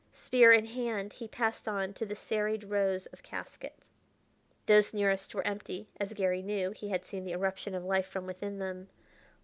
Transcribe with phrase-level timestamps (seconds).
[0.13, 3.83] Spear in hand, he passed on to the serried rows of caskets.
[4.65, 8.25] Those nearest were empty, as Garry knew; he had seen the eruption of life from
[8.25, 8.89] within them.